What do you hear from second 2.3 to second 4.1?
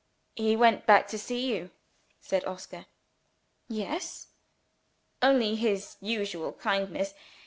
Oscar. "Why?"